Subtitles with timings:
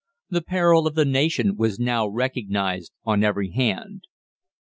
[0.31, 4.05] The peril of the nation was now recognised on every hand.